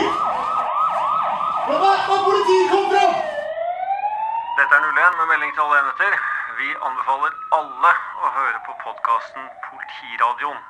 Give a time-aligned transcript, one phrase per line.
[2.08, 3.14] politiet politi, kom fram!
[4.60, 6.14] Dette er 01 med melding til alle enheter.
[6.60, 7.92] Vi anbefaler alle
[8.26, 10.62] å høre på podkasten Politiradioen.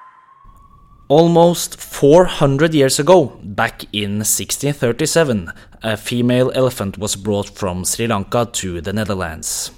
[1.09, 5.51] Almost 400 years ago, back in 1637,
[5.83, 9.71] a female elephant was brought from Sri Lanka to the Netherlands.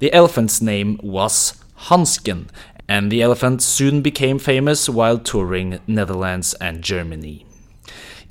[0.00, 1.54] The elephant's name was
[1.88, 2.48] Hansken,
[2.88, 7.46] and the elephant soon became famous while touring Netherlands and Germany.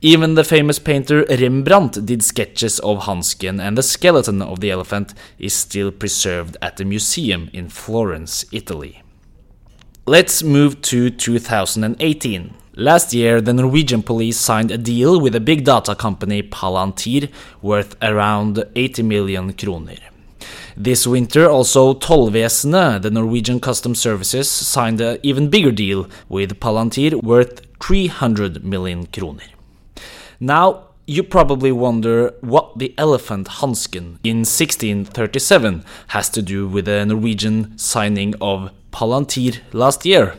[0.02, 5.14] Even the famous painter Rembrandt did sketches of Hansken, and the skeleton of the elephant
[5.40, 9.02] is still preserved at the museum in Florence, Italy.
[10.06, 12.54] Let's move to 2018.
[12.76, 17.32] Last year, the Norwegian police signed a deal with a big data company, Palantir,
[17.62, 20.15] worth around 80 million kroner.
[20.78, 27.24] This winter, also Tollvesenet, the Norwegian Customs Services, signed an even bigger deal with Palantir
[27.24, 29.46] worth 300 million kroner.
[30.38, 37.06] Now, you probably wonder what the elephant Hansken in 1637 has to do with the
[37.06, 40.36] Norwegian signing of Palantir last year.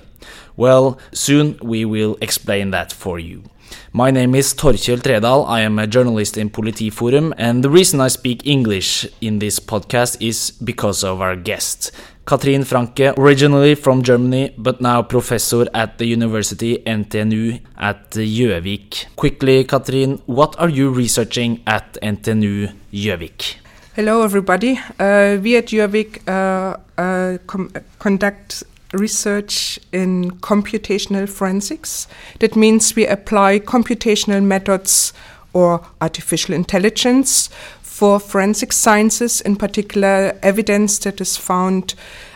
[0.54, 3.44] Well, soon we will explain that for you.
[3.92, 5.46] My name is Torkjell Tredal.
[5.48, 10.16] I am a journalist in Politiforum, and the reason I speak English in this podcast
[10.20, 11.92] is because of our guest.
[12.26, 19.06] Katrin Franke, originally from Germany, but now professor at the University NTNU at Gjøvik.
[19.14, 23.58] Quickly, Katrin, what are you researching at NTNU Gjøvik?
[23.94, 24.78] Hello, everybody.
[24.98, 27.38] Uh, we at Gjøvik uh, uh,
[27.98, 32.06] conduct research in computational forensics.
[32.38, 35.12] That means we apply computational methods
[35.52, 37.48] or artificial intelligence
[37.82, 41.94] for forensic sciences, in particular, evidence that is found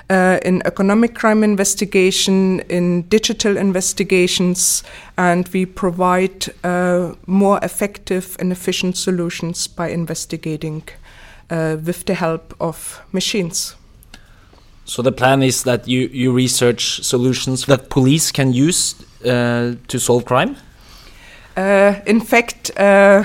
[0.09, 4.83] uh, in economic crime investigation, in digital investigations,
[5.17, 10.83] and we provide uh, more effective and efficient solutions by investigating
[11.51, 13.77] uh, with the help of machines.
[14.91, 20.01] So the plan is that you, you research solutions that police can use uh, to
[20.01, 20.57] solve crime?
[21.57, 23.23] Uh, in fact, uh,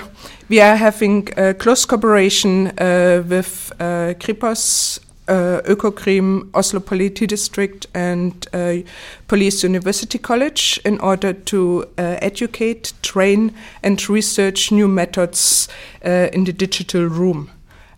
[0.47, 1.25] we are having
[1.57, 8.75] close cooperation uh, with uh, Kripos, uh, Økokrim, Oslo Politi District, and uh,
[9.27, 15.67] Police University College in order to educate, train, and research new methods
[16.03, 17.49] in the digital room.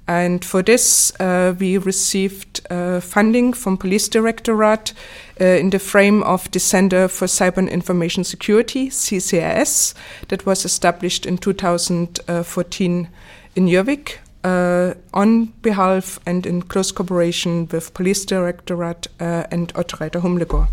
[0.07, 4.93] And for this, we received uh, funding from Police Directorate
[5.39, 9.93] uh, in the frame of the Center for Cyber and Information Security, CCIS,
[10.27, 13.07] that was established in 2014
[13.55, 14.19] in Gjøvik.
[14.43, 20.67] Uh, on behalf and in close cooperation with Police Directorate uh, and Odd Reidar Humlegård.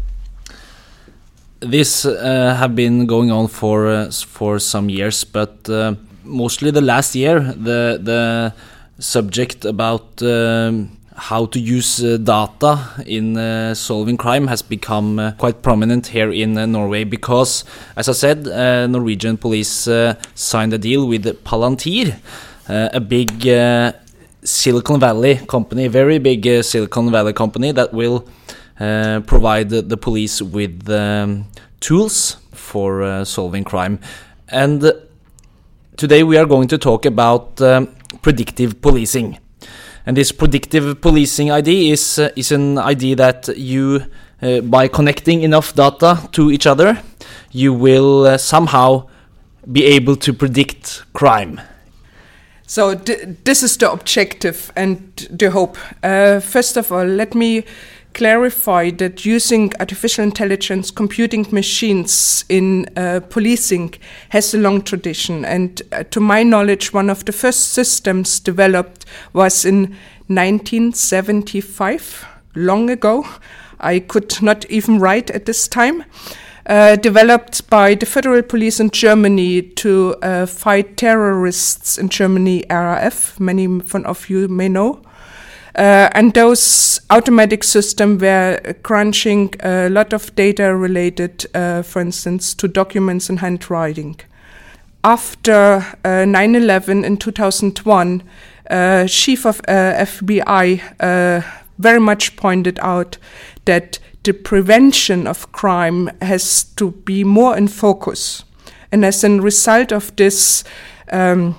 [1.60, 5.94] This uh, have been going on for uh, for some years, but uh,
[6.25, 8.53] mostly the last year, the the
[8.99, 15.33] subject about um, how to use uh, data in uh, solving crime has become uh,
[15.33, 17.65] quite prominent here in uh, Norway because,
[17.97, 18.45] as I said,
[18.91, 19.89] Norwegian police
[20.35, 22.19] signed a deal with Palantir,
[22.69, 23.43] a big
[24.43, 28.29] Silicon Valley company, very big Silicon Valley company that will
[28.77, 31.47] provide the, the police with um,
[31.81, 34.01] tools for solving crime.
[34.49, 34.93] And
[35.97, 39.39] today we are going to talk about um, predictive policing.
[40.06, 44.03] And this predictive policing idea is uh, is an idea that you,
[44.42, 46.98] uh, by connecting enough data to each other,
[47.53, 49.09] you will uh, somehow
[49.72, 51.60] be able to predict crime.
[52.66, 54.98] So th- this is the objective and
[55.31, 55.78] the hope.
[56.03, 57.65] Uh, first of all, let me
[58.15, 63.95] clarify that using artificial intelligence computing machines in uh, policing
[64.31, 65.45] has a long tradition.
[65.45, 69.97] And uh, to my knowledge, one of the first systems developed was in
[70.29, 73.27] 1975, long ago.
[73.81, 76.05] I could not even write at this time.
[76.67, 83.39] Uh, developed by the federal police in Germany to uh, fight terrorists in Germany, RAF.
[83.39, 85.03] Many of you may know.
[85.76, 92.54] Uh, and those automatic systems were crunching a lot of data related, uh, for instance,
[92.54, 94.21] to documents and handwriting.
[95.03, 98.22] After 9 11 in 2001,
[98.71, 101.42] uh, chief of uh, FBI uh,
[101.78, 103.18] very much pointed out
[103.66, 108.44] that the prevention of crime has to be more in focus.
[108.91, 110.65] And as a result of this,
[111.12, 111.56] um,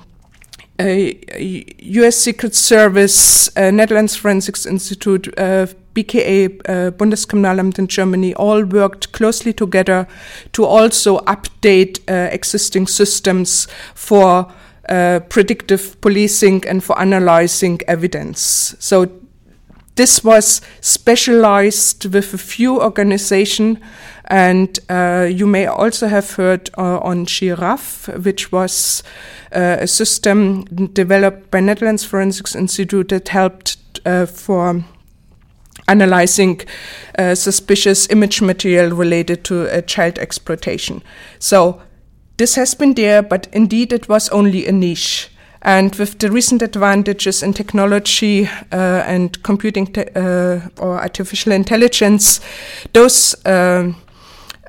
[0.79, 2.17] U.S.
[2.17, 9.53] Secret Service, uh, Netherlands Forensics Institute, uh, BKA, uh, Bundeskriminalamt in Germany, all worked closely
[9.53, 10.07] together
[10.51, 14.51] to also update uh, existing systems for
[14.89, 18.75] uh, predictive policing and for analyzing evidence.
[18.79, 19.09] So
[19.95, 23.79] this was specialized with a few organizations,
[24.25, 29.03] and uh, you may also have heard uh, on XIRAF, which was
[29.53, 34.83] uh, a system developed by Netherlands Forensics Institute that helped uh, for
[35.87, 36.61] analyzing
[37.17, 41.03] uh, suspicious image material related to uh, child exploitation.
[41.39, 41.81] So
[42.37, 45.29] this has been there, but indeed it was only a niche.
[45.65, 52.39] And with the recent advantages in technology uh, and computing te- uh, or artificial intelligence,
[52.93, 53.91] those uh,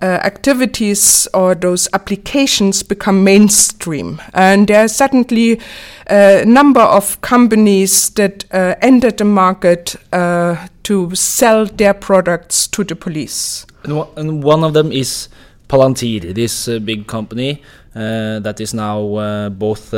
[0.00, 4.22] uh, activities or those applications become mainstream.
[4.32, 5.60] And there are certainly
[6.08, 12.96] a number of companies that uh, entered the market to sell their products to the
[12.96, 13.66] police.
[13.84, 15.28] And, and one of them is
[15.68, 17.62] Palantir, this uh, big company
[17.94, 19.92] uh, that is now uh, both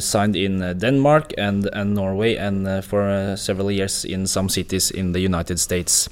[0.00, 5.20] signed in Denmark and, and Norway and for several years in some cities in the
[5.20, 6.08] United States.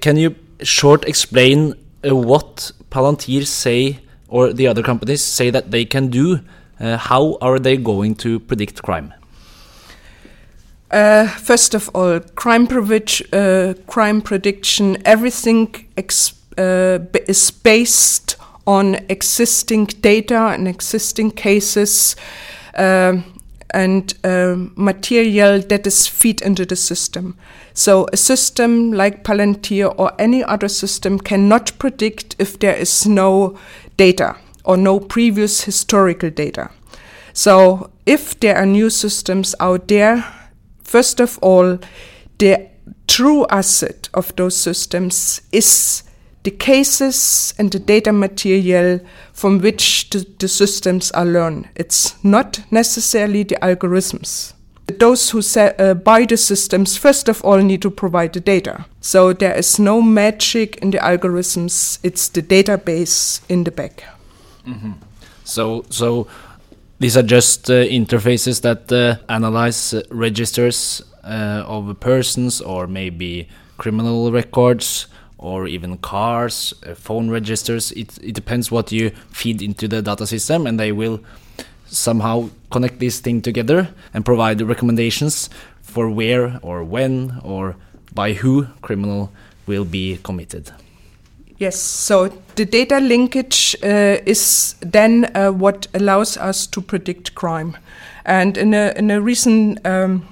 [0.00, 3.98] can you short explain uh, what Palantir say
[4.28, 6.40] or the other companies say that they can do,
[6.78, 9.12] uh, how are they going to predict crime?
[10.90, 12.66] Uh, first of all, crime,
[13.32, 15.74] uh, crime prediction, everything
[16.58, 16.98] uh,
[17.28, 22.16] is based on existing data and existing cases.
[22.74, 23.24] Um,
[23.72, 27.36] and uh, material that is feed into the system.
[27.72, 33.56] So a system like Palantir or any other system cannot predict if there is no
[33.96, 36.70] data or no previous historical data.
[37.32, 40.24] So if there are new systems out there,
[40.82, 41.78] first of all,
[42.38, 42.68] the
[43.06, 46.02] true asset of those systems is
[46.42, 49.00] the cases and the data material
[49.32, 51.68] from which the, the systems are learned.
[51.74, 54.54] It's not necessarily the algorithms.
[54.98, 58.86] Those who uh, buy the systems, first of all, need to provide the data.
[59.00, 64.04] So there is no magic in the algorithms, it's the database in the back.
[64.66, 64.92] Mm-hmm.
[65.44, 66.26] So, so
[66.98, 73.48] these are just uh, interfaces that uh, analyze uh, registers uh, of persons or maybe
[73.78, 75.06] criminal records
[75.40, 77.92] or even cars, uh, phone registers.
[77.92, 81.20] It, it depends what you feed into the data system, and they will
[81.86, 85.48] somehow connect this thing together and provide recommendations
[85.82, 87.74] for where or when or
[88.14, 89.32] by who criminal
[89.66, 90.70] will be committed.
[91.58, 97.76] Yes, so the data linkage uh, is then uh, what allows us to predict crime.
[98.24, 100.26] And in a, in a recent um,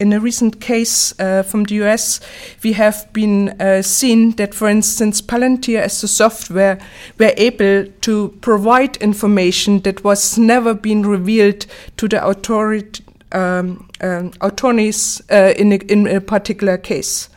[0.00, 2.20] in a recent case uh, from the US,
[2.62, 6.78] we have been uh, seen that, for instance, Palantir as a software
[7.18, 11.66] were able to provide information that was never been revealed
[11.96, 17.28] to the authority, um, um, attorneys uh, in, a, in a particular case.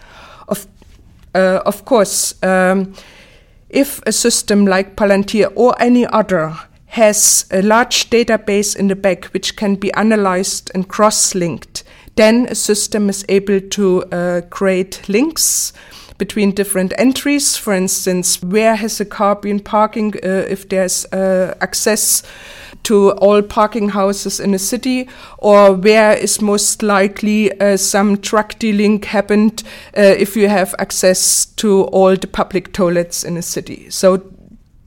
[0.47, 0.67] Of,
[1.33, 2.93] uh, of course, um,
[3.69, 6.55] if a system like Palantir or any other
[6.87, 11.83] has a large database in the back which can be analyzed and cross linked,
[12.21, 15.73] then a system is able to uh, create links
[16.17, 17.57] between different entries.
[17.57, 22.23] For instance, where has a car been parking uh, if there's uh, access
[22.83, 28.57] to all parking houses in a city, or where is most likely uh, some drug
[28.59, 29.63] dealing happened
[29.97, 33.89] uh, if you have access to all the public toilets in a city.
[33.89, 34.21] So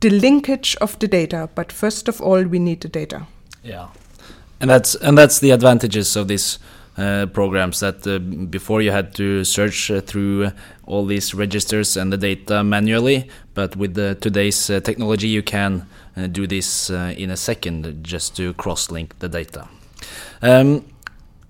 [0.00, 3.26] the linkage of the data, but first of all, we need the data.
[3.62, 3.88] Yeah,
[4.60, 6.58] and that's and that's the advantages of this
[6.96, 10.52] uh, programs that uh, before you had to search uh, through
[10.86, 15.88] all these registers and the data manually, but with the, today's uh, technology, you can
[16.16, 19.68] uh, do this in a second just to cross link the data.
[20.40, 20.84] Um,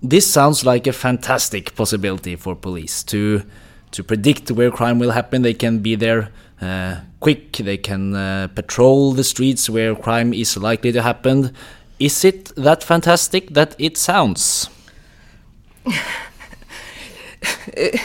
[0.01, 3.43] this sounds like a fantastic possibility for police to
[3.91, 5.43] to predict where crime will happen.
[5.43, 6.31] They can be there
[7.19, 7.53] quick.
[7.53, 11.53] They can patrol the streets where crime is likely to happen.
[11.99, 14.69] Is it that fantastic that it sounds?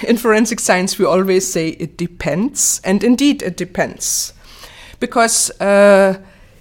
[0.07, 4.33] In forensic science, we always say it depends, and indeed it depends,
[4.99, 6.19] because uh,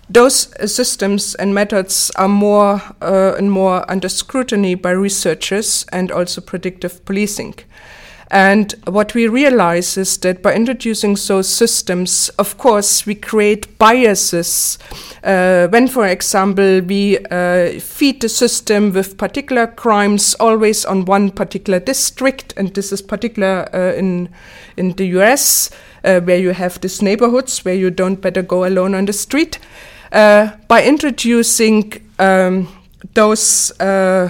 [0.10, 6.42] those systems and methods are more uh, and more under scrutiny by researchers and also
[6.42, 7.56] predictive policing.
[8.32, 14.78] And what we realize is that by introducing those systems, of course, we create biases.
[15.24, 21.32] Uh, when, for example, we uh, feed the system with particular crimes always on one
[21.32, 24.30] particular district, and this is particular uh, in
[24.78, 25.72] in the US,
[26.04, 29.60] uh, where you have these neighborhoods where you don't better go alone on the street.
[30.12, 32.68] Uh, by introducing um,
[33.13, 34.29] those uh,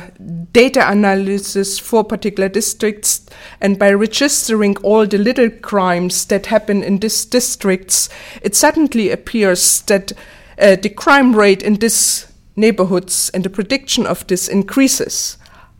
[0.51, 3.25] data analysis for particular districts
[3.61, 8.09] and by registering all the little crimes that happen in these districts,
[8.41, 10.11] it suddenly appears that
[10.59, 15.37] uh, the crime rate in these neighborhoods and the prediction of this increases.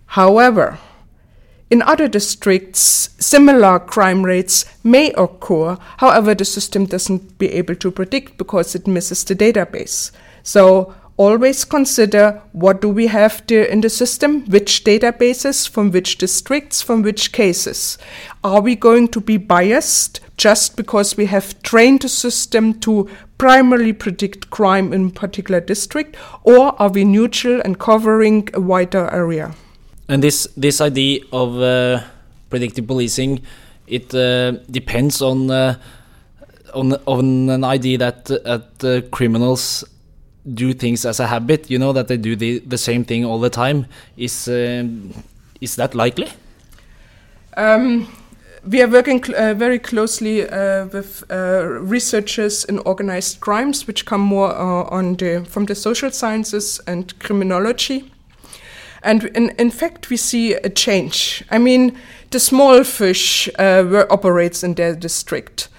[0.08, 0.80] However,
[1.70, 5.78] in other districts, similar crime rates may occur.
[5.98, 10.12] However, the system doesn't be able to predict because it misses the database.
[10.42, 16.18] So always consider what do we have there in the system, which databases, from which
[16.18, 17.98] districts, from which cases.
[18.42, 23.92] Are we going to be biased just because we have trained the system to primarily
[23.92, 29.54] predict crime in particular district, or are we neutral and covering a wider area?
[30.08, 32.00] And this this idea of uh,
[32.50, 33.42] predictive policing,
[33.88, 35.76] it uh, depends on uh,
[36.74, 39.84] on on an idea that that uh, criminals
[40.46, 43.40] do things as a habit, you know, that they do the, the same thing all
[43.40, 43.86] the time,
[44.18, 44.86] is, uh,
[45.62, 46.30] is that likely?
[47.58, 48.08] Um,
[48.66, 54.06] we are working cl uh, very closely uh, with uh, researchers in organized crimes, which
[54.06, 58.12] come more uh, on the, from the social sciences and criminology.
[59.04, 61.44] And in, in fact, we see a change.
[61.52, 61.98] I mean,
[62.32, 65.70] the small fish uh, operates in their district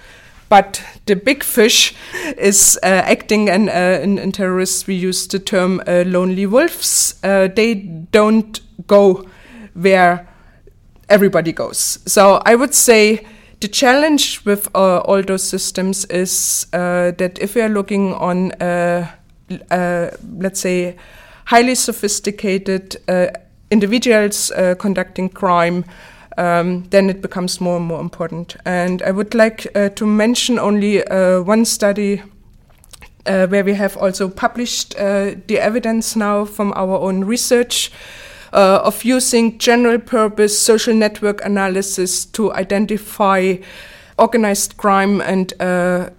[0.51, 1.95] but the big fish
[2.37, 7.15] is uh, acting, and uh, in, in, terrorists we use the term uh, lonely wolves.
[7.23, 7.75] Uh, they
[8.11, 9.25] don't go
[9.73, 10.27] where
[11.07, 11.99] everybody goes.
[12.05, 13.25] So I would say
[13.61, 18.51] the challenge with uh, all those systems is uh, that if we are looking on,
[19.49, 20.97] let's say,
[21.45, 22.97] highly sophisticated
[23.69, 25.85] individuals conducting crime,
[26.41, 28.55] um, then it becomes more and more important.
[28.65, 32.23] And I would like uh, to mention only uh, one study
[33.27, 37.91] uh, where we have also published uh, the evidence now from our own research.
[38.53, 43.55] Uh, of using general purpose social network analysis to identify
[44.17, 46.09] organized crime and uh,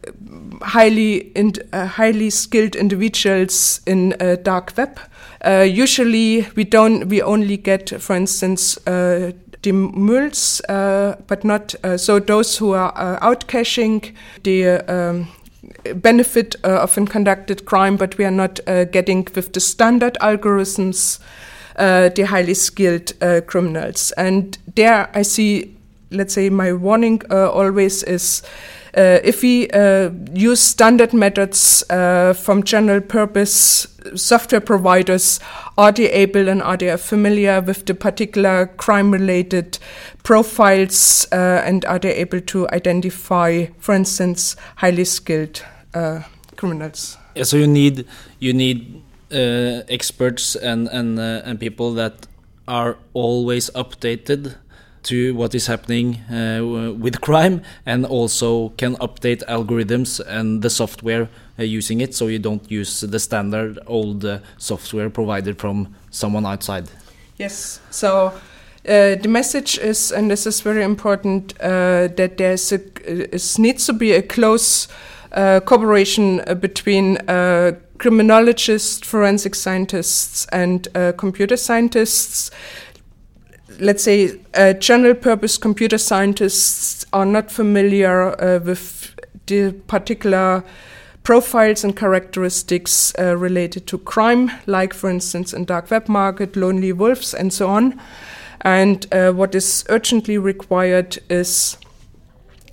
[0.62, 4.99] highly in, highly skilled individuals in dark web.
[5.45, 7.11] Usually, we don't.
[7.11, 8.79] We only get, for instance,
[9.62, 15.28] the mules, uh, but not uh, so those who are uh, out caching the um,
[15.97, 18.61] benefit of conducted crime, but we are not
[18.92, 21.21] getting with the standard algorithms
[21.76, 23.12] the highly skilled
[23.47, 24.12] criminals.
[24.12, 25.75] And there I see,
[26.11, 28.42] let's say, my warning always is.
[28.94, 35.40] Uh, if we uh, use standard methods uh, from general purpose software providers,
[35.78, 39.78] are they able and are they familiar with the particular crime related
[40.25, 45.62] profiles and are they able to identify, for instance, highly skilled
[46.56, 47.16] criminals?
[47.34, 48.04] Yeah, so you need
[48.40, 52.26] you need uh, experts and and uh, and people that
[52.68, 54.54] are always updated
[55.02, 61.28] to what is happening uh, with crime and also can update algorithms and the software
[61.59, 66.47] uh, using it so you don't use the standard old uh, software provided from someone
[66.47, 66.88] outside.
[67.37, 68.28] Yes, so
[68.87, 72.80] uh, the message is, and this is very important, uh, that there's a,
[73.61, 74.88] needs to be a close
[75.32, 77.16] uh, cooperation between
[77.99, 82.50] criminologists, forensic scientists, and computer scientists
[83.79, 89.14] let's say, uh, general purpose computer scientists are not familiar uh, with
[89.47, 90.64] the particular
[91.23, 96.93] profiles and characteristics uh, related to crime, like, for instance, in dark web market, lonely
[96.93, 98.00] wolves, and so on.
[98.62, 101.76] And uh, what is urgently required is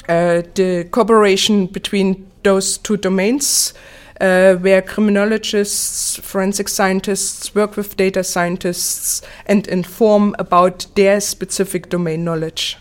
[0.08, 3.74] uh, the cooperation between those two domains
[4.20, 12.24] uh, where criminologists, forensic scientists work with data scientists and inform about their specific domain
[12.24, 12.78] knowledge.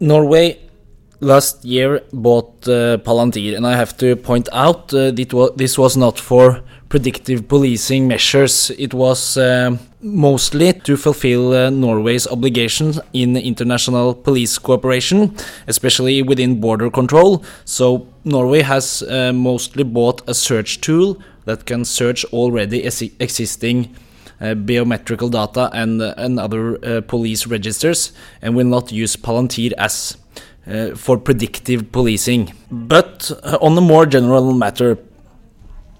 [0.00, 0.58] Norway
[1.20, 5.12] last year bought uh, Palantir, and I have to point out uh,
[5.56, 8.70] this was not for predictive policing measures.
[8.78, 15.34] It was uh, mostly to fulfill uh, Norway's obligations in international police cooperation,
[15.66, 17.42] especially within border control.
[17.64, 23.96] So, Norway has uh, mostly bought a search tool that can search already existing
[24.42, 30.18] uh, biometrical data and, and other uh, police registers and will not use Palantir as
[30.66, 32.52] uh, for predictive policing.
[32.70, 34.98] But uh, on a more general matter,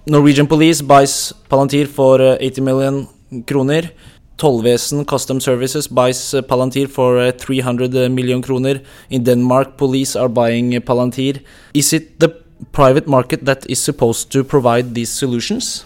[0.05, 3.07] Norwegian police buys Palantir for uh, 80 million
[3.47, 3.91] kroner.
[4.37, 8.81] Tollvesen Custom Services buys uh, Palantir for uh, 300 million kroner.
[9.09, 11.41] In Denmark, police are buying Palantir.
[11.73, 12.29] Is it the
[12.73, 15.85] private market that is supposed to provide these solutions?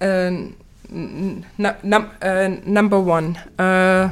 [0.00, 0.32] Uh,
[1.60, 4.10] uh, number one, uh,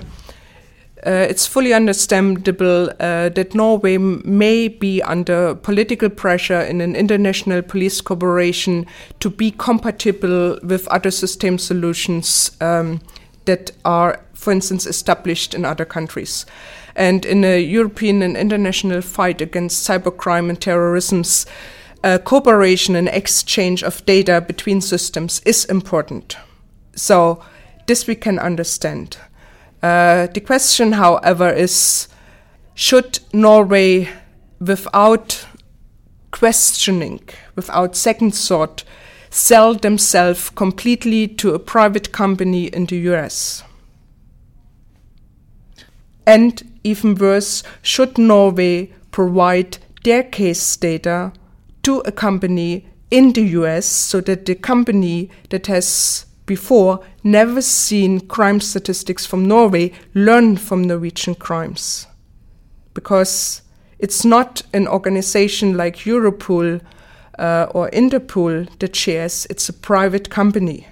[1.10, 7.62] it's fully understandable uh, that Norway m- may be under political pressure in an international
[7.62, 8.86] police cooperation
[9.20, 13.00] to be compatible with other system solutions um,
[13.46, 16.44] that are, for instance, established in other countries.
[16.94, 21.22] And in a European and international fight against cybercrime and terrorism,
[22.04, 26.36] uh, cooperation and exchange of data between systems is important.
[26.94, 27.42] So,
[27.86, 29.16] this we can understand.
[29.82, 32.08] Uh, the question, however, is
[32.74, 34.08] should Norway,
[34.60, 35.46] without
[36.30, 37.20] questioning,
[37.54, 38.84] without second thought,
[39.30, 43.62] sell themselves completely to a private company in the US?
[46.26, 51.32] And even worse, should Norway provide their case data
[51.82, 58.26] to a company in the US so that the company that has before never seen
[58.26, 62.08] crime statistics from Norway learn from Norwegian crimes?
[62.94, 63.62] Because
[64.00, 66.80] it's not an organization like Europol
[67.38, 70.88] uh, or Interpol that shares, it's a private company.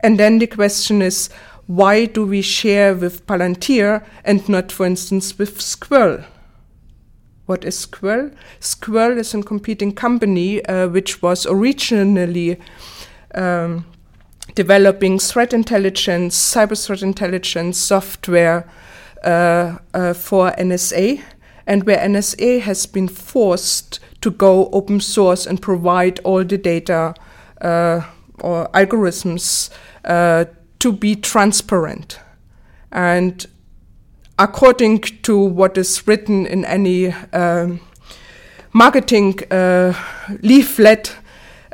[0.00, 1.28] And then the question is
[1.66, 6.24] why do we share with Palantir and not, for instance, with Sqrrl?
[7.46, 8.34] What is Sqrrl?
[8.60, 12.60] Sqrrl is a competing company uh, which was originally
[13.34, 13.84] um,
[14.56, 18.68] developing threat intelligence, cyber threat intelligence software
[19.22, 21.22] uh, uh, for NSA,
[21.66, 27.14] and where NSA has been forced to go open source and provide all the data
[27.60, 28.00] uh,
[28.40, 29.70] or algorithms
[30.04, 30.46] uh,
[30.78, 32.18] to be transparent.
[32.90, 33.46] And
[34.38, 37.80] according to what is written in any um,
[38.72, 39.92] marketing uh,
[40.42, 41.14] leaflet,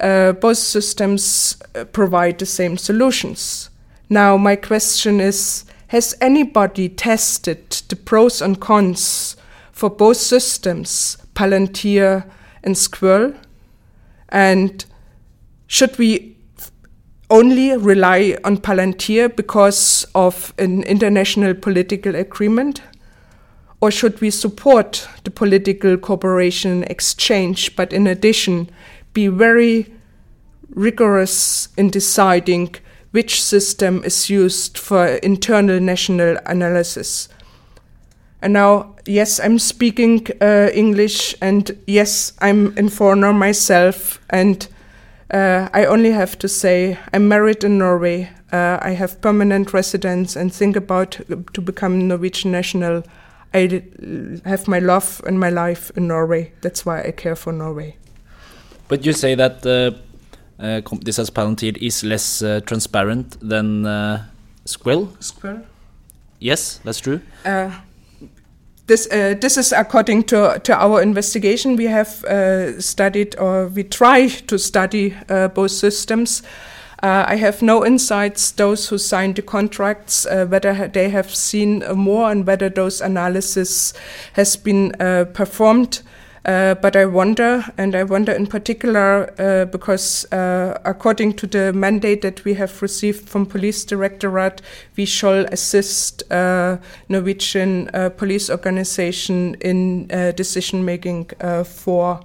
[0.02, 3.70] uh, both systems uh, provide the same solutions.
[4.10, 9.36] Now, my question is Has anybody tested the pros and cons
[9.70, 12.24] for both systems, Palantir
[12.62, 13.36] and Sqrrl?
[14.28, 14.84] And
[15.66, 16.36] should we
[17.30, 22.82] only rely on Palantir because of an international political agreement?
[23.80, 28.70] Or should we support the political cooperation exchange, but in addition,
[29.12, 29.92] be very
[30.70, 32.74] rigorous in deciding
[33.10, 37.28] which system is used for internal national analysis?
[38.40, 44.66] And now, yes, I'm speaking uh, English, and yes, I'm a foreigner myself, and
[45.30, 48.30] uh, I only have to say I'm married in Norway.
[48.52, 51.20] Uh, I have permanent residence and think about
[51.54, 53.04] to become Norwegian national.
[53.54, 53.82] I
[54.44, 56.52] have my love and my life in Norway.
[56.62, 57.96] That's why I care for Norway.
[58.92, 59.92] But you say that uh,
[60.62, 64.26] uh, this as Palantir is less uh, transparent than uh,
[64.66, 65.06] Sqrrl?
[65.18, 65.62] Sqrrl?
[66.40, 67.22] Yes, that's true.
[67.42, 67.70] Uh,
[68.86, 71.76] this uh, this is according to to our investigation.
[71.76, 76.42] We have uh, studied or we try to study uh, both systems.
[77.02, 78.52] Uh, I have no insights.
[78.52, 82.68] Those who signed the contracts, uh, whether ha- they have seen uh, more and whether
[82.68, 83.94] those analysis
[84.34, 86.02] has been uh, performed.
[86.44, 91.72] Uh, but I wonder, and I wonder in particular uh, because uh, according to the
[91.72, 94.60] mandate that we have received from Police Directorate,
[94.96, 96.78] we shall assist uh,
[97.08, 101.30] Norwegian uh, police organization in uh, decision making
[101.64, 102.20] for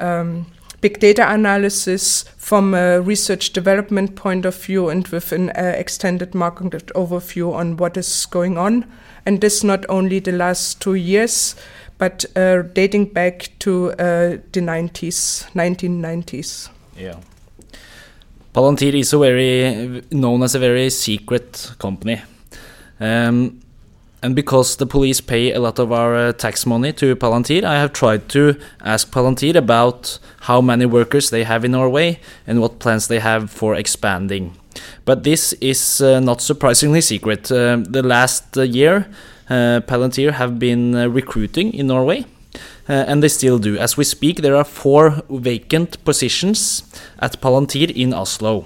[0.00, 0.46] um,
[0.80, 6.86] big data analysis from a research development point of view and with an extended market
[6.94, 8.86] overview on what is going on.
[9.24, 11.54] And this not only the last two years,
[12.02, 16.68] but uh, dating back to uh, the 90s, 1990s.
[16.96, 17.20] Yeah.
[18.52, 22.20] Palantir is a very known as a very secret company.
[22.98, 23.60] Um,
[24.20, 27.78] and because the police pay a lot of our uh, tax money to Palantir, I
[27.78, 32.80] have tried to ask Palantir about how many workers they have in Norway and what
[32.80, 34.56] plans they have for expanding.
[35.04, 37.50] But this is uh, not surprisingly secret.
[37.50, 39.06] Uh, the last uh, year,
[39.48, 42.24] Palantir have been recruiting in Norway.
[42.88, 43.78] Uh, and they still do.
[43.78, 46.82] As we speak, there are four vacant positions
[47.20, 48.64] at Palantir in Oslo.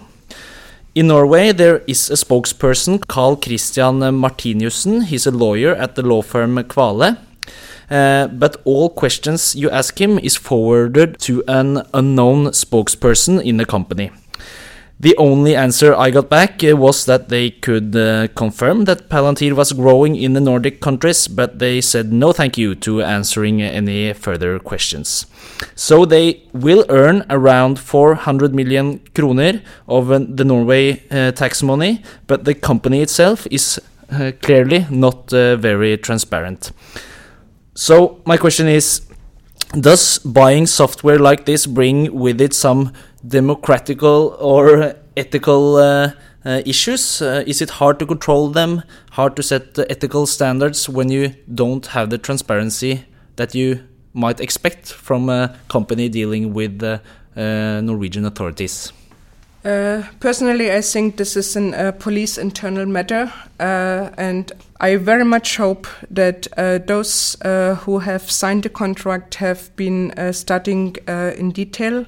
[0.94, 5.04] In Norway, there is a spokesperson, Carl Christian Martiniussen.
[5.04, 7.18] He's a lawyer at the law firm Kvale.
[7.90, 13.66] Uh, but all questions you ask him is forwarded to an unknown spokesperson in the
[13.66, 14.10] company.
[14.98, 19.52] The only answer I got back uh, was that they could uh, confirm that Palantir
[19.52, 24.14] was growing in the Nordic countries, but they said no thank you to answering any
[24.14, 25.26] further questions.
[25.74, 32.46] So they will earn around 400 million kroner of the Norway uh, tax money, but
[32.46, 33.78] the company itself is
[34.40, 36.70] clearly not very transparent.
[37.74, 39.02] So my question is
[39.72, 42.92] does buying software like this bring with it some
[43.28, 46.12] democratical or ethical uh,
[46.44, 47.22] uh, issues?
[47.22, 51.86] Uh, is it hard to control them, hard to set ethical standards when you don't
[51.86, 53.04] have the transparency
[53.36, 53.80] that you
[54.12, 56.98] might expect from a company dealing with uh,
[57.36, 58.92] uh, Norwegian authorities?
[59.64, 65.88] Uh, personally, I think this is a police internal matter, and I very much hope
[66.08, 66.46] that
[66.86, 67.36] those
[67.80, 72.06] who have signed the contract have been studying in detail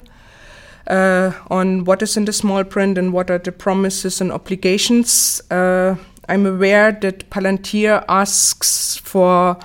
[0.88, 5.42] on what is in the small print and what are the promises and obligations.
[5.50, 9.56] I'm aware that Palantir asks for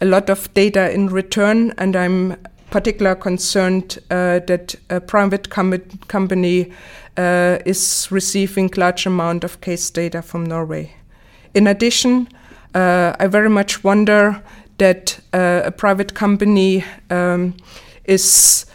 [0.00, 2.36] a lot of data in return, and I'm
[2.70, 6.72] particularly concerned that a private com company
[7.18, 10.92] uh, is receiving large amount of case data from Norway.
[11.54, 12.28] In addition,
[12.74, 14.40] uh, I very much wonder
[14.78, 17.56] that uh, a private company um,
[18.04, 18.66] is,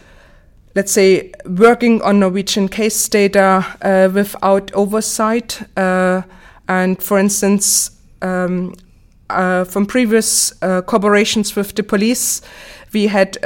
[0.74, 5.62] let's say, working on Norwegian case data uh, without oversight.
[5.76, 6.22] Uh,
[6.68, 7.90] and for instance,
[8.22, 8.74] um,
[9.30, 12.42] uh, from previous cooperations with the police,
[12.92, 13.36] we had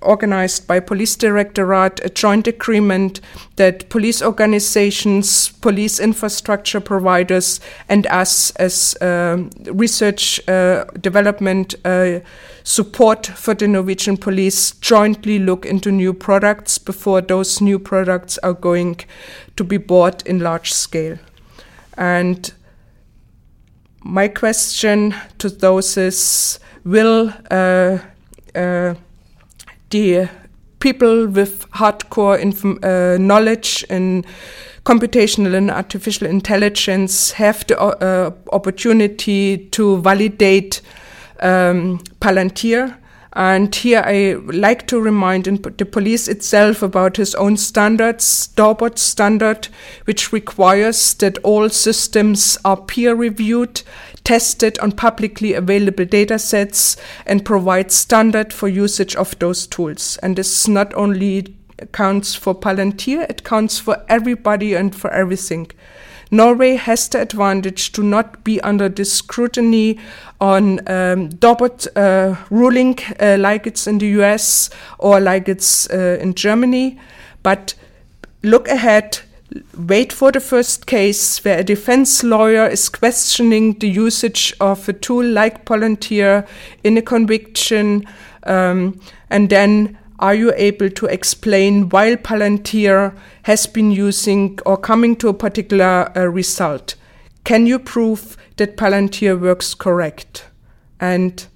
[0.00, 3.20] organized by Police Directorate a joint agreement
[3.56, 12.20] that police organizations, police infrastructure providers, and us as uh, research uh, development uh,
[12.62, 18.52] support for the Norwegian police jointly look into new products before those new products are
[18.52, 19.00] going
[19.56, 21.18] to be bought in large scale.
[21.96, 22.52] And
[24.04, 27.98] my question to those is will uh,
[28.54, 28.94] uh,
[29.90, 30.28] the
[30.80, 32.38] people with hardcore
[32.84, 34.24] uh, knowledge in
[34.84, 40.80] computational and artificial intelligence have the uh, opportunity to validate
[41.40, 42.96] um, Palantir.
[43.34, 49.68] And here I like to remind the police itself about his own standards, Daubert standard,
[50.06, 53.82] which requires that all systems are peer reviewed
[54.28, 60.18] tested on publicly available data sets and provide standard for usage of those tools.
[60.22, 61.56] And this not only
[61.92, 65.70] counts for Palantir, it counts for everybody and for everything.
[66.30, 69.98] Norway has the advantage to not be under this scrutiny
[70.42, 76.34] on um, uh, ruling uh, like it's in the US or like it's uh, in
[76.34, 76.98] Germany,
[77.42, 77.72] but
[78.42, 79.20] look ahead
[79.76, 84.92] wait for the first case where a defense lawyer is questioning the usage of a
[84.92, 86.46] tool like Palantir
[86.84, 88.04] in a conviction,
[88.44, 95.16] um, and then are you able to explain why Palantir has been using or coming
[95.16, 96.96] to a particular uh, result?
[97.44, 100.46] Can you prove that Palantir works correct?
[101.00, 101.46] And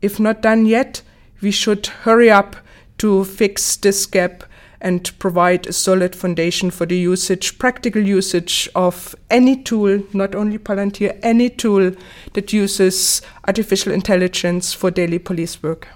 [0.00, 1.02] if not done yet,
[1.42, 2.56] we should hurry up
[2.98, 4.44] to fix this gap
[4.84, 10.58] and provide a solid foundation for the usage, practical usage of any tool, not only
[10.58, 11.92] Palantir, any tool
[12.34, 15.88] that uses artificial intelligence for daily police work.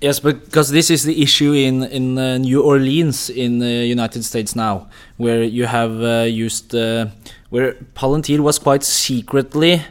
[0.00, 4.56] Yes, because this is the issue in in uh, New Orleans in the United States
[4.56, 7.06] now, where you have uh, used uh,
[7.50, 9.82] where Palantir was quite secretly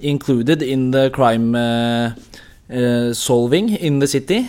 [0.00, 2.14] included in the crime uh,
[2.70, 4.48] uh, solving in the city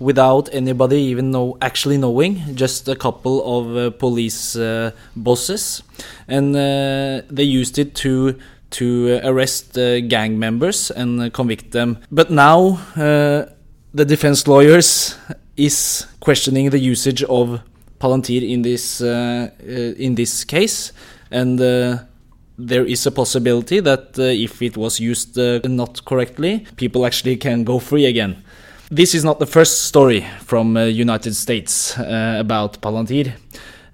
[0.00, 5.82] without anybody even know actually knowing just a couple of uh, police uh, bosses.
[6.26, 8.36] And uh, they used it to
[8.70, 11.98] to arrest uh, gang members and convict them.
[12.10, 13.46] But now uh,
[13.92, 15.16] the defense lawyers
[15.56, 17.60] is questioning the usage of
[17.98, 19.50] Palantir in this uh,
[19.98, 20.92] in this case.
[21.30, 27.64] And there is a possibility that if it was used not correctly people actually can
[27.64, 28.42] go free again
[28.90, 33.34] this is not the first story from uh, United States uh, about Palantir.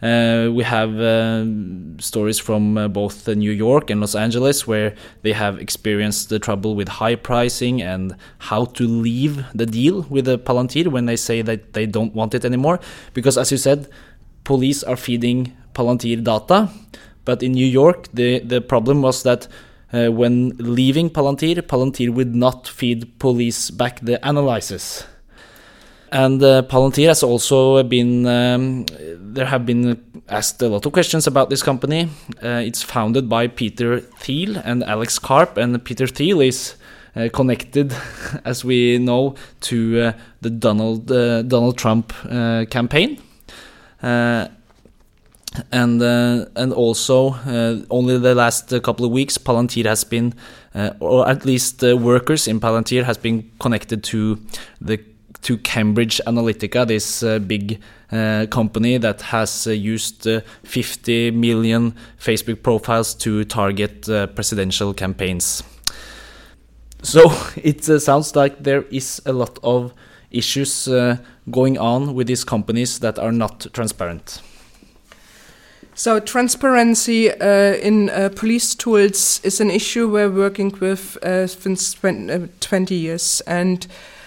[0.02, 1.44] Uh, we have uh,
[1.98, 6.74] stories from uh, both New York and Los Angeles where they have experienced the trouble
[6.74, 11.42] with high pricing and how to leave the deal with the Palantir when they say
[11.42, 12.80] that they don't want it anymore.
[13.12, 13.88] Because, as you said,
[14.44, 16.70] police are feeding Palantir data,
[17.26, 19.46] but in New York, the, the problem was that
[19.96, 25.04] uh, when leaving Palantir, Palantir would not feed police back the analysis.
[26.12, 28.87] And uh, Palantir has also been, um,
[29.35, 32.09] there have been asked a lot of questions about this company.
[32.42, 36.76] Uh, it's founded by Peter Thiel and Alex Karp, and Peter Thiel is
[37.16, 37.94] uh, connected,
[38.44, 42.12] as we know, to the Donald Donald Trump
[44.02, 44.46] uh,
[45.73, 50.35] and uh, and also uh, only the last uh, couple of weeks, Palantir has been,
[51.01, 54.38] or at least workers in Palantir has been connected to
[54.81, 54.99] the
[55.42, 60.27] to Cambridge Analytica, this uh, big uh, company that has uh, used
[60.64, 65.62] 50 million Facebook profiles to target presidential campaigns.
[67.03, 69.95] So it sounds like there is a lot of
[70.33, 70.88] issues
[71.49, 74.42] going on with these companies that are not transparent.
[75.98, 81.94] So transparency uh, in uh, police tools is an issue we're working with uh, since
[81.94, 83.87] 20 years, and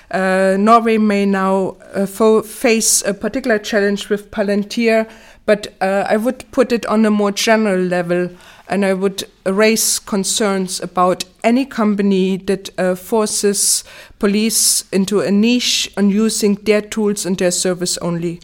[0.09, 2.07] uh, Norway may now uh,
[2.41, 5.07] face a particular challenge with Palantir,
[5.45, 8.31] but uh, I would put it on a more general level
[8.67, 13.83] and I would raise concerns about any company that uh, forces
[14.17, 18.39] police into a niche on using their tools and their service only.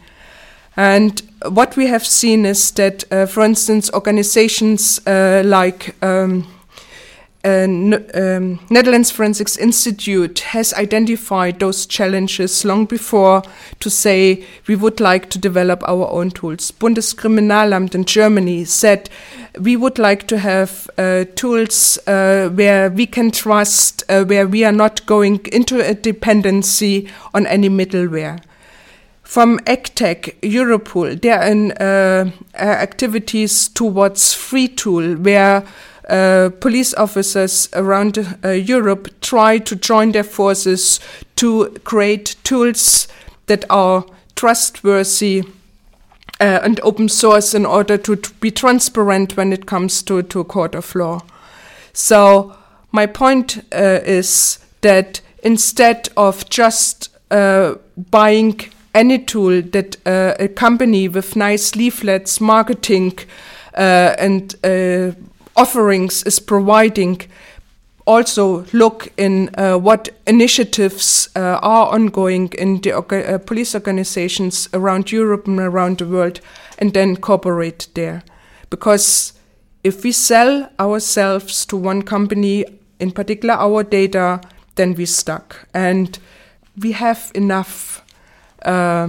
[0.76, 6.46] And what we have seen is that, uh, for instance, organizations uh, like um,
[7.46, 13.42] um, Netherlands Forensics Institute has identified those challenges long before
[13.80, 16.72] to say we would like to develop our own tools.
[16.72, 19.08] Bundeskriminalamt in Germany said
[19.60, 24.64] we would like to have uh, tools uh, where we can trust, uh, where we
[24.64, 28.40] are not going into a dependency on any middleware.
[29.26, 35.64] From ECTEC, Europol, there are uh, activities towards free tool where
[36.08, 41.00] uh, police officers around uh, Europe try to join their forces
[41.34, 43.08] to create tools
[43.46, 44.04] that are
[44.36, 45.42] trustworthy
[46.40, 50.38] uh, and open source in order to, to, be transparent when it comes to, to
[50.38, 51.20] a court of law.
[51.92, 52.56] So,
[52.92, 57.74] my point uh, is that instead of just uh,
[58.12, 58.60] buying
[58.96, 63.18] any tool that a company with nice leaflets, marketing,
[63.74, 64.54] and
[65.56, 67.22] offerings is providing
[68.06, 75.10] also look in uh, what initiatives uh, are ongoing in the uh, police organizations around
[75.10, 76.40] Europe and around the world,
[76.78, 78.22] and then cooperate there.
[78.70, 79.32] Because
[79.82, 82.64] if we sell ourselves to one company,
[83.00, 84.40] in particular our data,
[84.76, 85.66] then we're stuck.
[85.74, 86.18] And
[86.78, 88.04] we have enough
[88.66, 89.08] uh,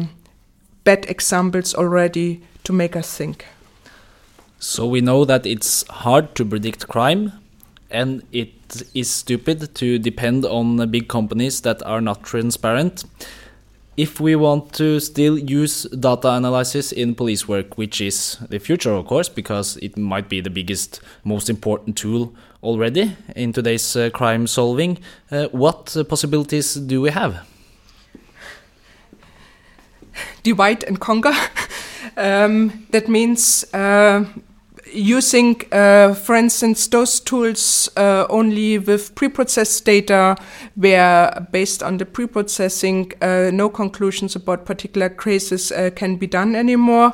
[0.84, 3.46] bad examples already to make us think.
[4.60, 7.34] So we know that it's hard to predict crime
[7.92, 13.04] and it is stupid to depend on big companies that are not transparent.
[13.96, 18.92] If we want to still use data analysis in police work, which is the future,
[18.92, 24.10] of course, because it might be the biggest, most important tool already in today's uh,
[24.14, 25.00] crime solving,
[25.32, 27.48] uh, what possibilities do we have?
[30.48, 31.34] Divide and conquer.
[32.18, 34.24] um, that means uh,
[34.94, 40.36] using, uh, for instance, those tools uh, only with preprocessed data,
[40.76, 46.56] where based on the preprocessing, uh, no conclusions about particular cases uh, can be done
[46.56, 47.14] anymore.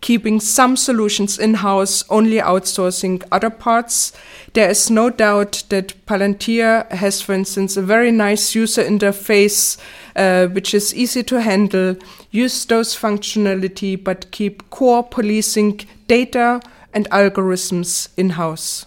[0.00, 4.12] Keeping some solutions in house, only outsourcing other parts.
[4.54, 9.78] There is no doubt that Palantir has, for instance, a very nice user interface.
[10.14, 11.96] Uh, which is easy to handle,
[12.30, 16.60] use those functionality, but keep core policing data
[16.92, 18.86] and algorithms in house.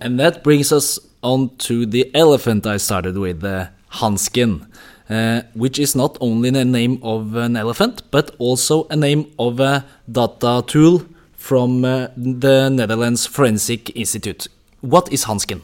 [0.00, 4.66] And that brings us on to the elephant I started with, the Hansken,
[5.08, 9.60] uh, which is not only the name of an elephant, but also a name of
[9.60, 14.48] a data tool from uh, the Netherlands Forensic Institute.
[14.80, 15.62] What is Hansken?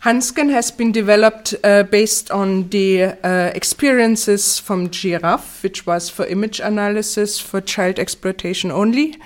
[0.00, 6.24] Hansken has been developed uh, based on the uh, experiences from XIRAF, which was for
[6.26, 9.18] image analysis for child exploitation only.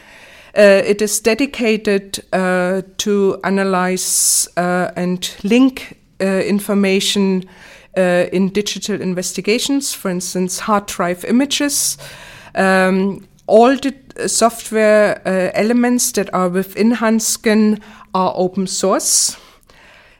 [0.56, 7.44] Uh, it is dedicated uh, to analyze uh, and link information
[7.96, 11.98] in digital investigations, for instance, hard drive images.
[12.54, 13.94] Um, all the
[14.28, 15.20] software
[15.54, 17.80] elements that are within Hansken
[18.14, 19.36] are open source.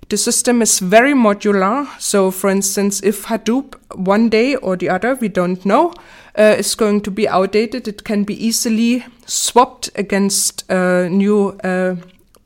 [0.08, 1.88] The system is very modular.
[1.98, 5.94] So, for instance, if Hadoop one day or the other, we don't know,
[6.36, 11.96] uh, is going to be outdated, it can be easily swapped against a new uh,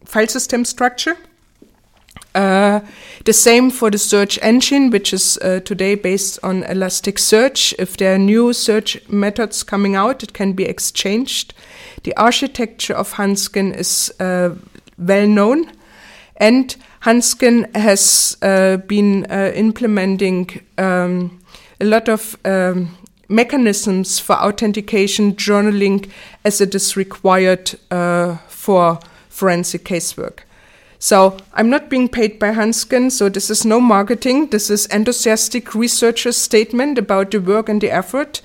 [0.05, 1.16] file system structure.
[2.35, 2.81] Uh,
[3.24, 7.74] the same for the search engine, which is uh, today based on Elasticsearch.
[7.79, 11.55] If there are new search methods coming out, it can be exchanged.
[12.05, 14.55] The architecture of Hansken is uh,
[14.98, 15.72] well known,
[16.37, 21.40] and Hansken has uh, been uh, implementing um,
[21.81, 22.96] a lot of um,
[23.29, 26.11] mechanisms for authentication journaling
[26.45, 30.41] as it is required uh, for forensic casework.
[30.99, 34.49] So I'm not being paid by Hansken, so this is no marketing.
[34.51, 38.41] This is enthusiastic researchers' statement about the work and the effort.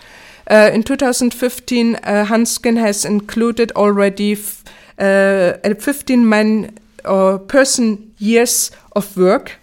[0.49, 4.63] Uh, in 2015, uh, has included already f-
[4.99, 9.53] uh, 15 man or person years of work,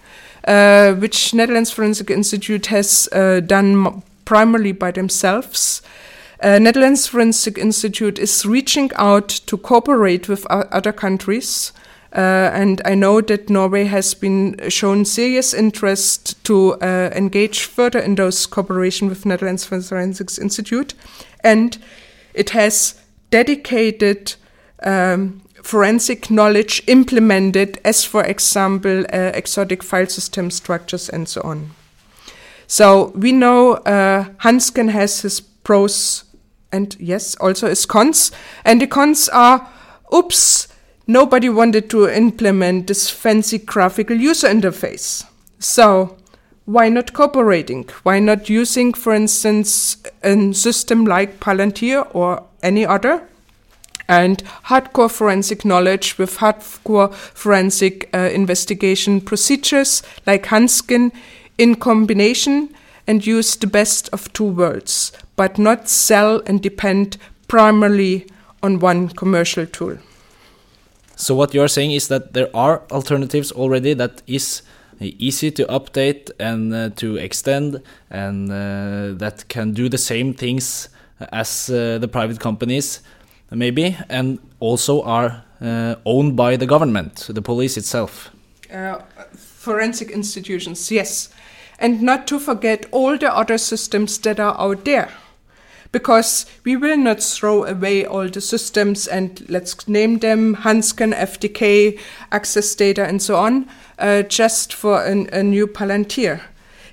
[0.49, 5.83] uh, which Netherlands Forensic Institute has uh, done primarily by themselves.
[6.41, 11.73] Uh, Netherlands Forensic Institute is reaching out to cooperate with other countries.
[12.15, 17.99] Uh, and I know that Norway has been shown serious interest to uh, engage further
[17.99, 20.95] in those cooperation with Netherlands Forensics Institute,
[21.43, 21.77] and
[22.33, 24.35] it has dedicated
[24.85, 31.71] um, forensic knowledge implemented, as for example, uh, exotic file system structures and so on.
[32.71, 36.23] So we know uh, Hansken has his pros
[36.71, 38.31] and yes, also his cons,
[38.65, 39.69] and the cons are,
[40.15, 40.69] oops
[41.09, 45.25] nobody wanted to implement this fancy graphical user interface.
[45.59, 46.17] So,
[46.65, 47.89] why not cooperating?
[48.05, 53.27] Why not using, for instance, a system like Palantir or any other?
[54.09, 61.11] And hardcore forensic knowledge with hardcore forensic uh, investigation procedures like Hansken
[61.61, 62.75] in combination
[63.07, 67.19] and use the best of two worlds, but not sell and depend
[67.49, 68.27] primarily
[68.63, 69.99] on one commercial tool.
[71.17, 74.63] So what you're saying is that there are alternatives already that is
[75.01, 80.89] easy to update and uh, to extend and uh, that can do the same things
[81.33, 83.01] as uh, the private companies
[83.51, 88.31] maybe and also are uh, owned by the government the police itself
[88.73, 88.99] uh,
[89.35, 91.31] forensic institutions yes
[91.81, 95.11] and not to forget all the other systems that are out there
[95.93, 101.99] because we will not throw away all the systems and let's name them Hansken, FTK,
[102.31, 106.43] Access Data, and so on, uh, just for an, a new Palantir.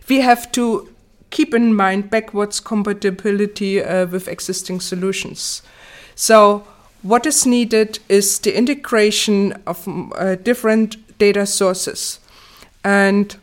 [0.09, 0.89] We have to
[1.29, 5.61] keep in mind backwards compatibility uh, with existing solutions.
[6.15, 6.65] So,
[7.03, 12.19] what is needed is the integration of uh, different data sources.
[12.83, 13.35] And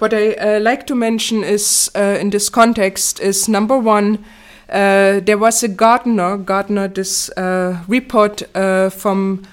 [0.00, 4.24] what I uh, like to mention is uh, in this context is number one,
[4.70, 9.46] uh, there was a Gartner, Gartner, this uh, report uh, from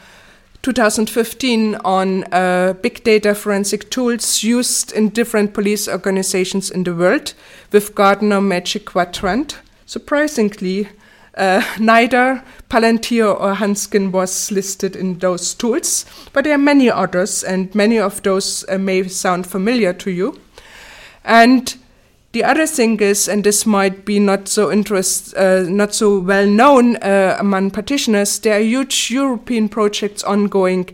[0.61, 2.21] 2015 on
[2.81, 7.33] big data forensic tools used in different police organizations in the world
[7.71, 9.59] with Gartner Magic Quadrant.
[9.85, 10.89] Surprisingly,
[11.37, 17.43] uh, neither Palantir or Hansken was listed in those tools, but there are many others,
[17.43, 20.39] and many of those uh, may sound familiar to you.
[21.23, 21.75] And
[22.33, 26.45] the other thing is, and this might be not so interest, uh, not so well
[26.45, 30.89] known uh, among practitioners, there are huge European projects ongoing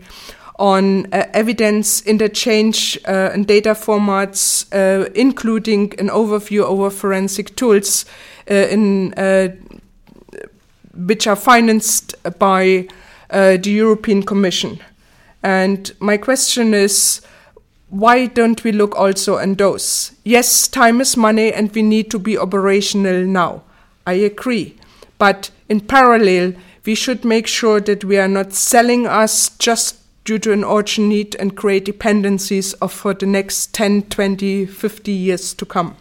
[0.56, 8.04] on uh, evidence interchange uh, and data formats, uh, including an overview over forensic tools,
[8.48, 9.12] uh, in
[10.96, 12.88] which are financed by
[13.30, 14.78] uh, the European Commission.
[15.42, 17.20] And my question is
[17.90, 20.12] why don't we look also on those?
[20.24, 23.62] Yes, time is money and we need to be operational now.
[24.06, 24.76] I agree.
[25.18, 26.54] But in parallel,
[26.84, 31.08] we should make sure that we are not selling us just due to an urgent
[31.08, 35.96] need and create dependencies of for the next 10, 20, 50 years to come.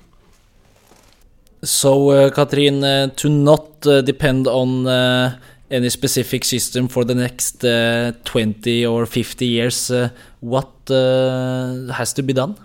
[1.64, 5.40] So, uh, Katrin, uh, to not uh, depend on uh,
[5.72, 10.10] any specific system for the next uh, 20 or 50 years, uh,
[10.42, 12.58] what uh, has to be done?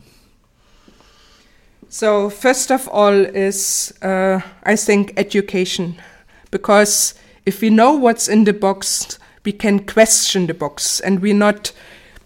[1.89, 5.95] So, first of all, is uh, I think education.
[6.51, 7.15] Because
[7.47, 11.73] if we know what's in the box, we can question the box and we not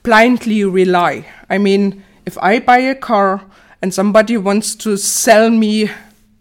[0.03, 1.27] blindly rely.
[1.51, 3.43] I mean, if I buy a car
[3.83, 5.91] and somebody wants to sell me,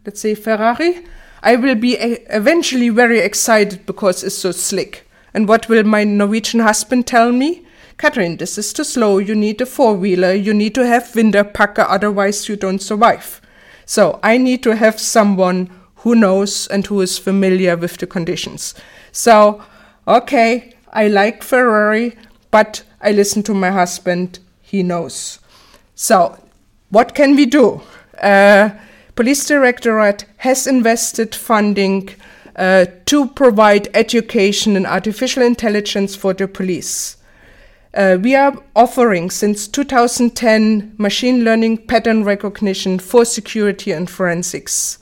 [0.06, 1.06] let's say, Ferrari,
[1.44, 5.08] I will be eventually very excited because it's so slick.
[5.34, 7.66] And what will my Norwegian husband tell me?
[7.98, 9.20] Catherine, this is too slow.
[9.20, 10.34] You need a four wheeler.
[10.34, 13.42] You need to have Winterpacker, otherwise, you don't survive.
[13.86, 18.74] So, I need to have someone who knows and who is familiar with the conditions.
[19.12, 19.62] So,
[20.08, 22.18] okay, I like Ferrari,
[22.50, 24.40] but I listen to my husband.
[24.62, 25.40] He knows.
[25.96, 26.38] So,
[26.90, 27.82] what can we do?
[28.20, 28.72] Uh,
[29.16, 32.10] Police Directorate has invested funding
[32.56, 37.18] uh, to provide education in artificial intelligence for the police.
[37.94, 44.98] Uh, we are offering since 2010 machine learning pattern recognition for security and forensics.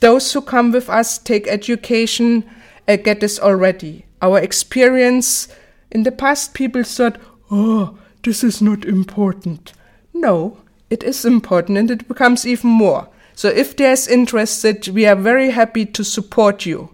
[0.00, 2.44] Those who come with us take education,
[2.88, 4.06] uh, get this already.
[4.22, 5.48] Our experience
[5.90, 7.18] in the past, people thought,
[7.50, 9.74] oh, this is not important.
[10.14, 10.56] No,
[10.88, 13.08] it is important and it becomes even more.
[13.34, 16.90] So if there's interest, we are very happy to support you.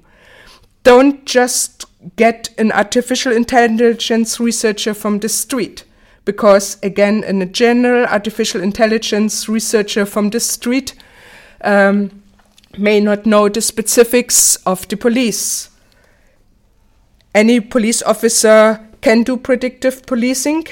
[0.85, 1.85] Don't just
[2.17, 5.85] get an artificial intelligence researcher from the street.
[6.25, 10.95] Because again, in a general artificial intelligence researcher from the street
[11.63, 12.23] um,
[12.77, 15.71] may not know the specifics of the police.
[17.35, 20.67] Any police officer can do predictive policing?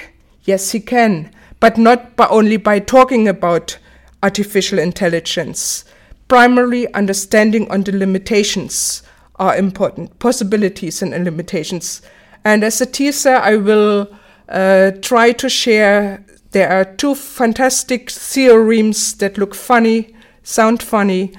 [0.44, 3.78] Yes, he can, but not by only by talking about
[4.26, 5.84] artificial intelligence.
[6.28, 9.02] Primarily, understanding on the limitations
[9.36, 12.02] are important, possibilities and limitations.
[12.44, 14.08] And as a teaser, I will
[14.48, 16.24] uh, try to share.
[16.50, 21.32] There are two fantastic theorems that look funny, sound funny,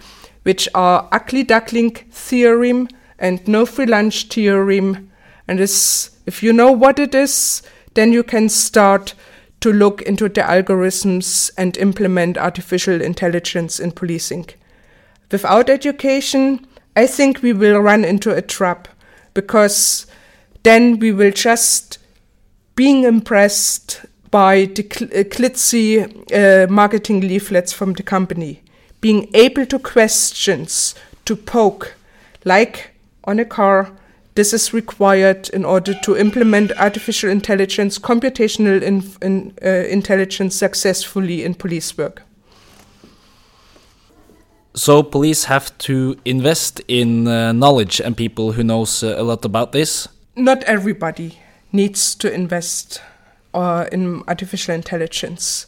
[0.43, 2.87] which are ugly duckling theorem
[3.19, 5.09] and no free lunch theorem.
[5.47, 7.63] And this, if you know what it is,
[7.95, 9.13] then you can start
[9.61, 14.45] to look into the algorithms and implement artificial intelligence in policing.
[15.31, 18.87] Without education, I think we will run into a trap
[19.33, 20.07] because
[20.63, 21.97] then we will just
[22.75, 26.03] being impressed by the cl- uh, glitzy
[26.33, 28.61] uh, marketing leaflets from the company,
[29.01, 30.95] being able to questions
[31.25, 31.95] to poke,
[32.45, 32.91] like
[33.23, 33.91] on a car.
[34.37, 41.43] This is required in order to implement artificial intelligence, computational in, in, uh, intelligence successfully
[41.43, 42.21] in police work.
[44.75, 49.43] So police have to invest in uh, knowledge and people who knows uh, a lot
[49.43, 50.07] about this.
[50.35, 51.39] Not everybody
[51.71, 53.01] needs to invest
[53.55, 55.65] uh, in artificial intelligence.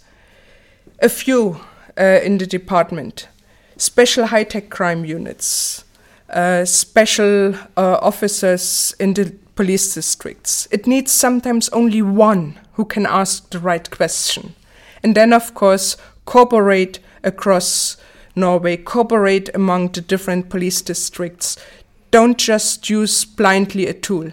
[1.01, 1.59] A few
[1.97, 3.30] uh, in the department,
[3.78, 5.86] special high-tech crime units,
[6.32, 10.68] uh, special uh, officers in the police districts.
[10.72, 14.56] It needs sometimes only one who can ask the right question,
[15.04, 17.98] and then of course cooperate across
[18.36, 21.58] Norway, cooperate among the different police districts.
[22.12, 24.32] Don't just use blindly a tool.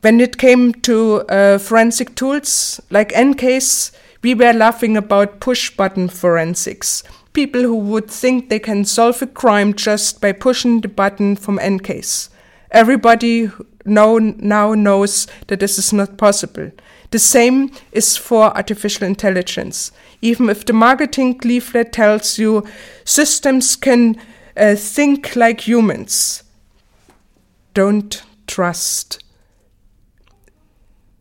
[0.00, 3.92] When it came to uh, forensic tools like EnCase,
[4.22, 7.02] we were laughing about push button forensics.
[7.32, 11.58] People who would think they can solve a crime just by pushing the button from
[11.58, 12.28] EnCase.
[12.70, 13.50] Everybody
[13.84, 16.70] know, now knows that this is not possible.
[17.10, 19.92] The same is for artificial intelligence.
[20.22, 22.66] Even if the marketing leaflet tells you
[23.04, 24.16] systems can
[24.56, 26.42] uh, think like humans,
[27.74, 29.22] don't trust.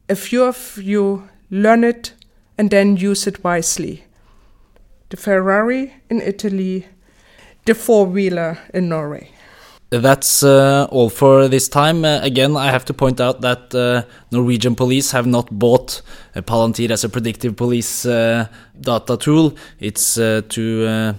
[0.09, 2.13] A few of you learn it
[2.57, 4.05] and then use it wisely.
[5.11, 6.87] The Ferrari in Italy,
[7.65, 9.29] the four wheeler in Norway.
[9.89, 12.05] That's uh, all for this time.
[12.05, 16.01] Uh, again, I have to point out that uh, Norwegian police have not bought
[16.33, 18.47] uh, Palantir as a predictive police uh,
[18.79, 19.53] data tool.
[19.81, 21.13] It's uh, to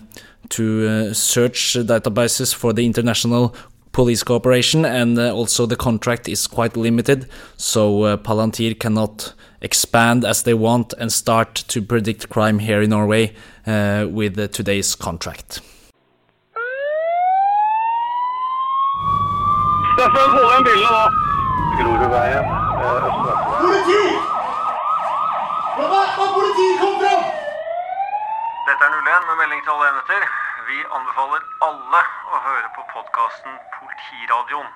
[0.49, 3.55] to search databases for the international
[3.93, 7.29] police cooperation, and also the contract is quite limited.
[7.59, 13.33] So Palantir cannot expand as they want and start to predict crime here in Norway
[13.67, 15.63] with today's contract.
[19.97, 20.11] Dette
[28.87, 30.23] er 01 med melding til alle enheter.
[30.69, 32.03] Vi anbefaler alle
[32.35, 34.71] å høre på podkasten Politiradioen.